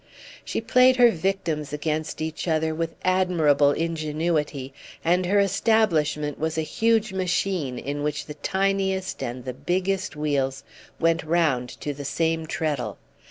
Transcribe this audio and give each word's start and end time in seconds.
She 0.43 0.61
played 0.61 0.95
her 0.95 1.11
victims 1.11 1.71
against 1.73 2.21
each 2.21 2.47
other 2.47 2.73
with 2.73 2.95
admirable 3.05 3.69
ingenuity, 3.69 4.73
and 5.05 5.27
her 5.27 5.39
establishment 5.39 6.39
was 6.39 6.57
a 6.57 6.61
huge 6.63 7.13
machine 7.13 7.77
in 7.77 8.01
which 8.01 8.25
the 8.25 8.33
tiniest 8.33 9.21
and 9.21 9.45
the 9.45 9.53
biggest 9.53 10.15
wheels 10.15 10.63
went 10.99 11.23
round 11.23 11.69
to 11.81 11.93
the 11.93 12.03
same 12.03 12.47
treadle. 12.47 12.97